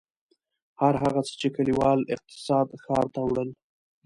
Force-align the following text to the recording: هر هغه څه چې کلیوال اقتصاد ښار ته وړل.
هر 0.81 0.93
هغه 1.03 1.21
څه 1.27 1.33
چې 1.41 1.47
کلیوال 1.55 1.99
اقتصاد 2.13 2.67
ښار 2.83 3.05
ته 3.13 3.19
وړل. 3.27 3.49